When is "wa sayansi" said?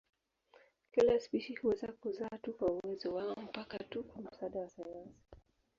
4.59-5.25